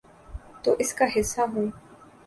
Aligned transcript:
تو 0.63 0.75
اس 0.79 0.93
کا 0.93 1.05
حصہ 1.15 1.41
ہوں۔ 1.53 1.67